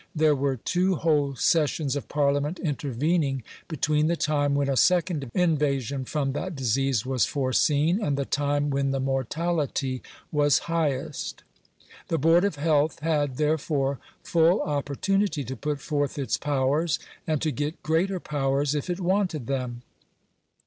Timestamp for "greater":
17.83-18.19